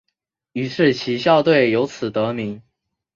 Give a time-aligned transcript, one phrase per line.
[0.53, 2.63] 于是其校队由此得名。